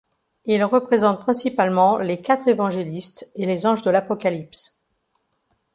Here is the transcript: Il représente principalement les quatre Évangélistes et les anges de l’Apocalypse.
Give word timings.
Il 0.45 0.63
représente 0.63 1.19
principalement 1.19 1.99
les 1.99 2.23
quatre 2.23 2.47
Évangélistes 2.47 3.29
et 3.35 3.45
les 3.45 3.67
anges 3.67 3.83
de 3.83 3.91
l’Apocalypse. 3.91 4.75